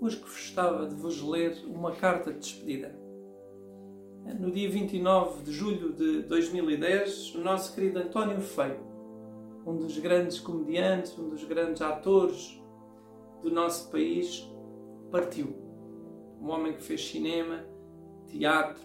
[0.00, 2.94] hoje gostava de vos ler uma carta de despedida.
[4.38, 8.80] No dia 29 de julho de 2010, o nosso querido António Feio,
[9.66, 12.62] um dos grandes comediantes, um dos grandes atores
[13.42, 14.46] do nosso país,
[15.10, 15.56] partiu.
[16.40, 17.64] Um homem que fez cinema,
[18.26, 18.82] teatro,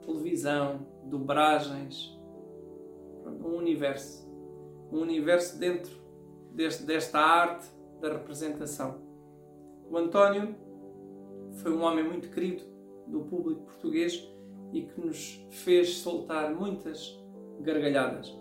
[0.00, 2.16] televisão, dobragens,
[3.44, 4.30] um universo.
[4.90, 5.92] Um universo dentro
[6.52, 7.66] deste, desta arte
[8.00, 9.11] da representação.
[9.92, 10.54] O António
[11.56, 12.64] foi um homem muito querido
[13.06, 14.26] do público português
[14.72, 17.22] e que nos fez soltar muitas
[17.60, 18.34] gargalhadas.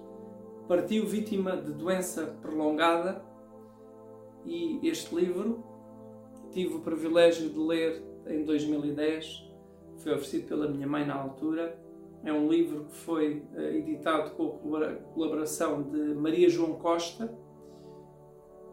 [0.66, 3.22] Partiu vítima de doença prolongada
[4.46, 5.62] e este livro
[6.52, 9.44] tive o privilégio de ler em 2010,
[9.98, 11.78] foi oferecido pela minha mãe na altura.
[12.24, 17.38] É um livro que foi eh, editado com a colaboração de Maria João Costa.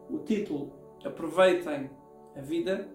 [0.09, 0.71] O título
[1.03, 1.89] Aproveitem
[2.39, 2.89] a Vida,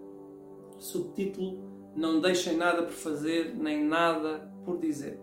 [0.79, 5.19] subtítulo Não deixem nada por fazer, nem nada por dizer.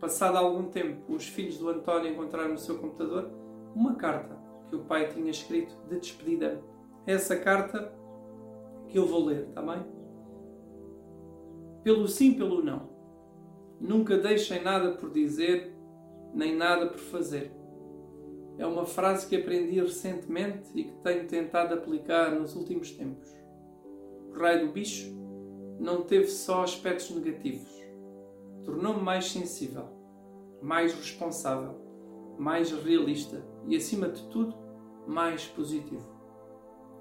[0.00, 3.30] Passado algum tempo, os filhos do António encontraram no seu computador
[3.74, 4.36] uma carta
[4.68, 6.60] que o pai tinha escrito de despedida.
[7.06, 7.92] É essa carta
[8.88, 9.84] que eu vou ler, está bem?
[11.84, 12.90] Pelo sim, pelo não.
[13.80, 15.72] Nunca deixem nada por dizer,
[16.34, 17.52] nem nada por fazer.
[18.58, 23.41] É uma frase que aprendi recentemente e que tenho tentado aplicar nos últimos tempos.
[24.34, 25.14] Raio do bicho
[25.78, 27.70] não teve só aspectos negativos.
[28.64, 29.84] Tornou-me mais sensível,
[30.60, 31.74] mais responsável,
[32.38, 34.56] mais realista e, acima de tudo,
[35.06, 36.06] mais positivo.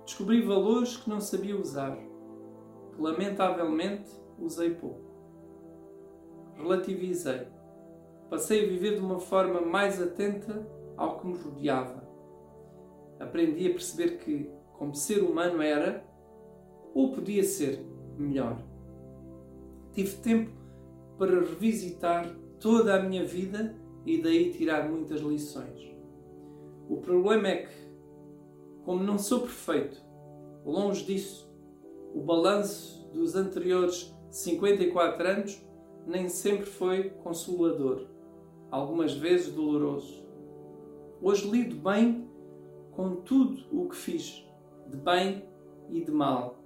[0.05, 5.11] Descobri valores que não sabia usar, que lamentavelmente usei pouco.
[6.55, 7.47] Relativizei.
[8.29, 12.07] Passei a viver de uma forma mais atenta ao que me rodeava.
[13.19, 16.03] Aprendi a perceber que, como ser humano era,
[16.93, 17.85] ou podia ser
[18.17, 18.61] melhor.
[19.93, 20.51] Tive tempo
[21.17, 23.75] para revisitar toda a minha vida
[24.05, 25.91] e daí tirar muitas lições.
[26.89, 27.81] O problema é que
[28.83, 30.01] como não sou perfeito,
[30.65, 31.47] longe disso,
[32.15, 35.61] o balanço dos anteriores 54 anos
[36.07, 38.07] nem sempre foi consolador,
[38.71, 40.25] algumas vezes doloroso.
[41.21, 42.27] Hoje lido bem
[42.91, 44.43] com tudo o que fiz,
[44.89, 45.45] de bem
[45.89, 46.60] e de mal,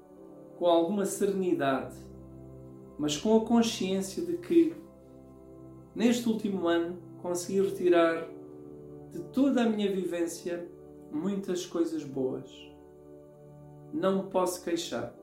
[0.57, 1.95] com alguma serenidade,
[2.97, 4.75] mas com a consciência de que,
[5.93, 8.27] neste último ano, consegui retirar
[9.11, 10.67] de toda a minha vivência
[11.11, 12.49] muitas coisas boas.
[13.93, 15.13] Não me posso queixar.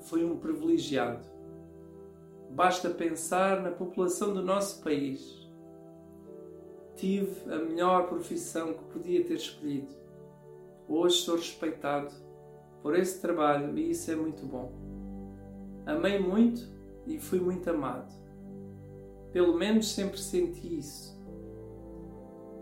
[0.00, 1.24] Fui um privilegiado.
[2.50, 5.44] Basta pensar na população do nosso país.
[6.96, 9.92] Tive a melhor profissão que podia ter escolhido.
[10.88, 12.23] Hoje sou respeitado
[12.84, 14.70] por esse trabalho e isso é muito bom.
[15.86, 16.68] Amei muito
[17.06, 18.12] e fui muito amado.
[19.32, 21.18] Pelo menos sempre senti isso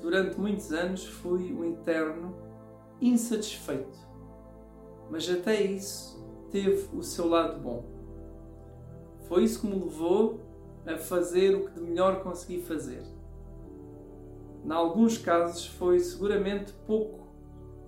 [0.00, 2.36] durante muitos anos fui um interno
[3.00, 3.98] insatisfeito.
[5.10, 7.84] Mas até isso teve o seu lado bom.
[9.28, 10.40] Foi isso que me levou
[10.86, 13.02] a fazer o que de melhor consegui fazer.
[14.64, 17.26] Em alguns casos foi seguramente pouco,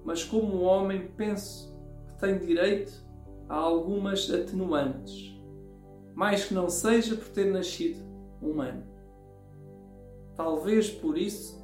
[0.05, 1.74] mas como homem penso
[2.19, 3.05] tenho direito
[3.49, 5.35] a algumas atenuantes,
[6.15, 7.99] mais que não seja por ter nascido
[8.41, 8.85] humano.
[10.37, 11.63] Talvez por isso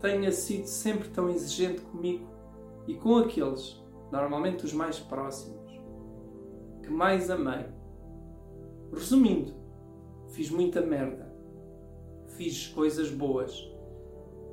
[0.00, 2.28] tenha sido sempre tão exigente comigo
[2.86, 5.70] e com aqueles, normalmente os mais próximos,
[6.82, 7.66] que mais amei.
[8.92, 9.52] Resumindo,
[10.28, 11.32] fiz muita merda.
[12.36, 13.70] Fiz coisas boas.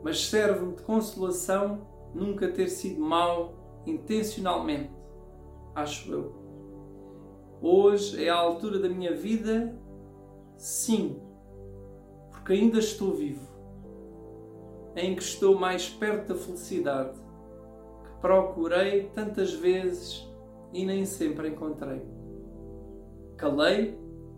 [0.03, 4.91] Mas serve-me de consolação nunca ter sido mau intencionalmente,
[5.75, 6.41] acho eu.
[7.61, 9.77] Hoje é a altura da minha vida,
[10.57, 11.19] sim,
[12.31, 13.51] porque ainda estou vivo
[14.95, 17.17] em que estou mais perto da felicidade,
[18.03, 20.27] que procurei tantas vezes
[20.73, 22.01] e nem sempre encontrei.
[23.37, 23.97] Calei,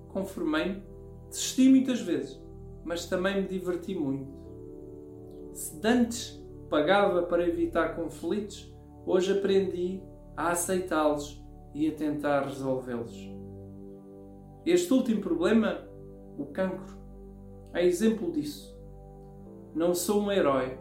[0.09, 0.83] conformei-me,
[1.29, 2.39] desisti muitas vezes,
[2.83, 4.31] mas também me diverti muito.
[5.53, 8.71] Se dantes pagava para evitar conflitos,
[9.05, 10.01] hoje aprendi
[10.35, 11.43] a aceitá-los
[11.73, 13.13] e a tentar resolvê-los.
[14.65, 15.79] Este último problema,
[16.37, 16.97] o cancro,
[17.73, 18.73] é exemplo disso.
[19.75, 20.77] Não sou um herói.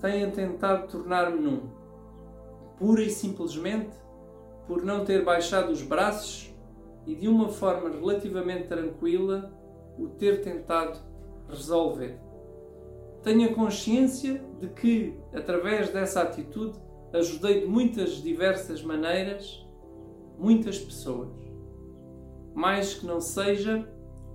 [0.00, 1.70] Tenho tentado tornar-me num.
[2.78, 3.94] Pura e simplesmente
[4.66, 6.54] por não ter baixado os braços
[7.06, 9.52] e de uma forma relativamente tranquila
[9.98, 10.98] o ter tentado
[11.48, 12.18] resolver.
[13.22, 16.78] Tenho a consciência de que, através dessa atitude,
[17.12, 19.64] ajudei de muitas diversas maneiras
[20.40, 21.28] muitas pessoas.
[22.54, 23.86] Mais que não seja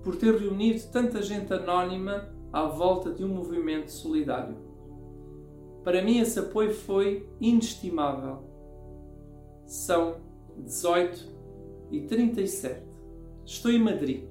[0.02, 4.56] por ter reunido tanta gente anónima à volta de um movimento solidário.
[5.82, 8.44] Para mim, esse apoio foi inestimável.
[9.66, 10.16] São
[10.56, 11.26] 18
[11.90, 12.82] e 37.
[13.44, 14.24] Estou em Madrid,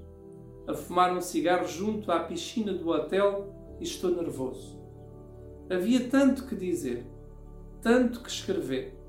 [0.68, 4.80] a fumar um cigarro junto à piscina do hotel e estou nervoso.
[5.70, 7.06] Havia tanto que dizer,
[7.86, 9.00] tanto que escrever.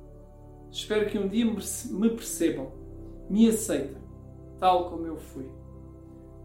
[0.70, 2.73] Espero que um dia me percebam,
[3.31, 3.96] me aceitem,
[4.58, 5.49] tal como eu fui.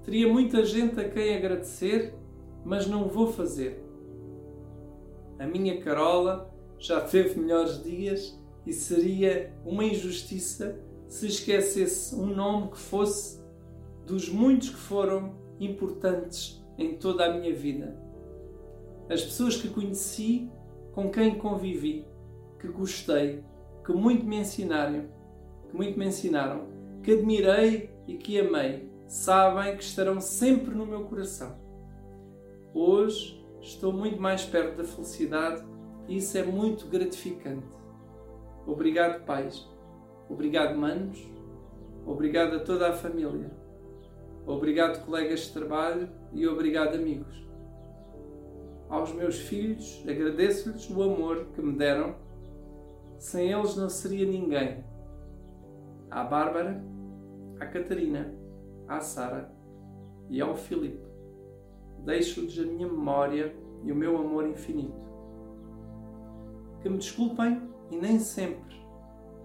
[0.05, 2.15] Teria muita gente a quem agradecer,
[2.63, 3.83] mas não vou fazer.
[5.39, 6.49] A minha Carola
[6.79, 10.79] já teve melhores dias e seria uma injustiça
[11.09, 13.41] se esquecesse um nome que fosse
[14.07, 17.93] dos muitos que foram importantes em toda a minha vida.
[19.09, 20.49] As pessoas que conheci,
[20.93, 22.09] com quem convivi,
[22.61, 23.43] que gostei,
[23.83, 25.05] que muito me ensinaram,
[25.67, 26.67] que muito me ensinaram,
[27.01, 31.59] que admirei e que amei, sabem que estarão sempre no meu coração.
[32.71, 35.65] Hoje estou muito mais perto da felicidade
[36.07, 37.65] e isso é muito gratificante.
[38.67, 39.67] Obrigado, pais.
[40.29, 41.19] Obrigado, manos.
[42.05, 43.51] Obrigado a toda a família.
[44.45, 47.41] Obrigado, colegas de trabalho e obrigado, amigos.
[48.87, 52.15] Aos meus filhos, agradeço-lhes o amor que me deram.
[53.21, 54.83] Sem eles não seria ninguém.
[56.09, 56.83] À Bárbara,
[57.59, 58.33] à Catarina,
[58.87, 59.53] à Sara
[60.27, 61.05] e ao Filipe.
[61.99, 65.07] Deixo-lhes a minha memória e o meu amor infinito.
[66.81, 68.75] Que me desculpem e nem sempre,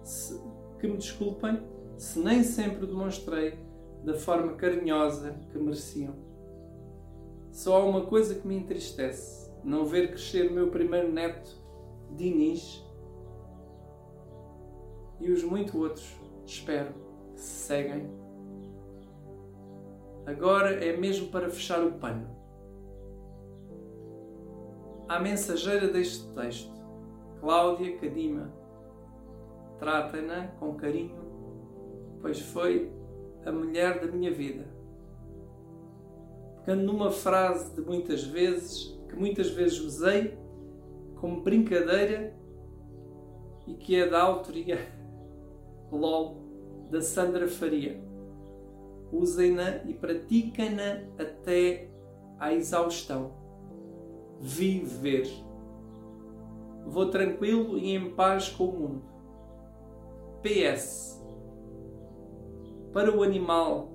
[0.01, 0.41] se,
[0.79, 1.61] que me desculpem
[1.97, 3.59] se nem sempre demonstrei
[4.03, 6.15] da forma carinhosa que mereciam.
[7.51, 11.55] Só há uma coisa que me entristece: não ver crescer o meu primeiro neto,
[12.15, 12.86] Dinis,
[15.19, 16.93] e os muito outros, espero,
[17.35, 18.09] seguem.
[20.25, 22.27] Agora é mesmo para fechar o pano.
[25.07, 26.71] A mensageira deste texto,
[27.39, 28.51] Cláudia Cadima,
[29.79, 31.15] trata-na com carinho,
[32.21, 32.91] pois foi
[33.45, 34.67] a mulher da minha vida.
[36.65, 40.37] Pegando numa frase de muitas vezes, que muitas vezes usei
[41.15, 42.35] como brincadeira
[43.65, 44.77] e que é da autoria
[45.91, 46.37] LOL
[46.89, 48.01] da Sandra Faria.
[49.11, 51.89] Usem-na e pratiquem-na até
[52.39, 53.31] à exaustão.
[54.39, 55.27] Viver.
[56.85, 59.03] Vou tranquilo e em paz com o mundo.
[60.41, 61.17] PS
[62.97, 63.91] para o animal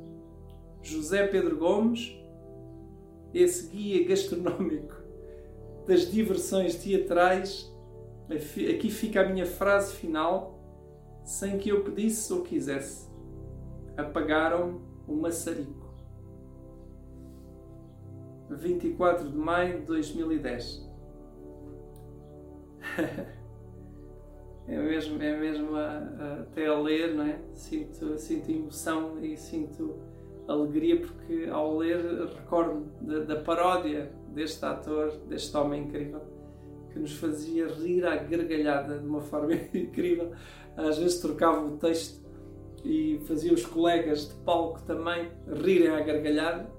[0.81, 2.17] José Pedro Gomes,
[3.35, 4.94] esse guia gastronómico
[5.89, 7.69] das diversões teatrais,
[8.31, 10.52] aqui fica a minha frase final,
[11.32, 13.11] sem que eu pedisse ou quisesse.
[13.96, 15.90] Apagaram o maçarico.
[18.50, 20.87] 24 de maio de 2010.
[24.69, 27.40] é mesmo, é mesmo a, a, até a ler, não é?
[27.55, 29.96] Sinto, sinto emoção e sinto
[30.46, 36.20] alegria porque ao ler recordo da, da paródia deste ator, deste homem incrível,
[36.93, 40.33] que nos fazia rir à gargalhada de uma forma incrível.
[40.77, 42.23] Às vezes trocava o texto
[42.85, 46.70] e fazia os colegas de palco também rirem à gargalhada,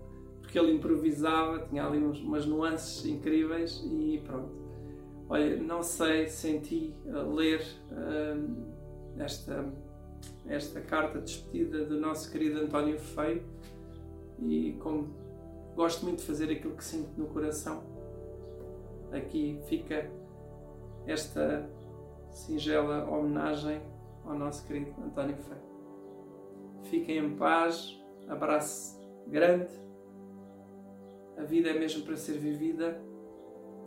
[0.42, 4.64] porque ele improvisava, tinha ali umas nuances incríveis e pronto
[5.30, 9.66] Olha, não sei, senti ler uh, esta,
[10.46, 13.44] esta carta de despedida do nosso querido António Feio
[14.40, 15.08] e como
[15.76, 17.84] gosto muito de fazer aquilo que sinto no coração,
[19.14, 20.10] aqui fica
[21.06, 21.70] esta
[22.32, 23.82] singela homenagem
[24.26, 25.62] ao nosso querido António Feio.
[26.84, 29.72] Fiquem em paz, abraço grande.
[31.38, 33.02] A vida é mesmo para ser vivida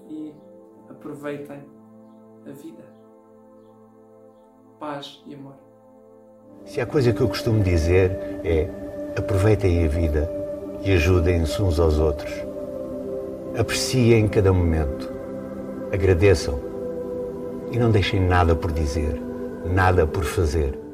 [0.08, 0.34] e
[0.88, 1.62] aproveitem
[2.46, 2.84] a vida.
[4.78, 5.54] Paz e amor.
[6.64, 8.10] Se há coisa que eu costumo dizer
[8.44, 8.68] é
[9.16, 10.30] aproveitem a vida
[10.84, 12.32] e ajudem-se uns aos outros.
[13.58, 15.15] Apreciem cada momento.
[15.92, 16.58] Agradeçam.
[17.72, 19.20] E não deixem nada por dizer,
[19.64, 20.85] nada por fazer